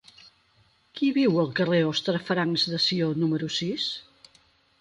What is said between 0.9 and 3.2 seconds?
Qui viu al carrer d'Hostafrancs de Sió